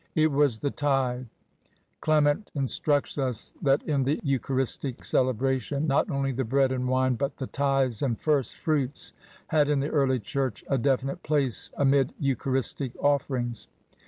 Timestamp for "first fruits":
8.19-9.13